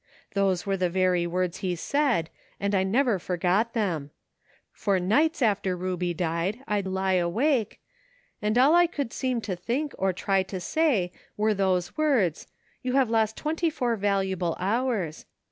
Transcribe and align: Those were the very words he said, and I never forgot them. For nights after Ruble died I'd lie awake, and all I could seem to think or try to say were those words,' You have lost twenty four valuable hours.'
Those 0.33 0.65
were 0.65 0.77
the 0.77 0.89
very 0.89 1.27
words 1.27 1.57
he 1.57 1.75
said, 1.75 2.31
and 2.59 2.73
I 2.73 2.81
never 2.81 3.19
forgot 3.19 3.73
them. 3.73 4.09
For 4.71 4.99
nights 4.99 5.43
after 5.43 5.77
Ruble 5.77 6.13
died 6.15 6.63
I'd 6.67 6.87
lie 6.87 7.13
awake, 7.21 7.79
and 8.41 8.57
all 8.57 8.73
I 8.73 8.87
could 8.87 9.13
seem 9.13 9.41
to 9.41 9.55
think 9.55 9.93
or 9.99 10.11
try 10.11 10.41
to 10.41 10.59
say 10.59 11.11
were 11.37 11.53
those 11.53 11.97
words,' 11.99 12.47
You 12.81 12.93
have 12.93 13.11
lost 13.11 13.37
twenty 13.37 13.69
four 13.69 13.95
valuable 13.95 14.57
hours.' 14.59 15.27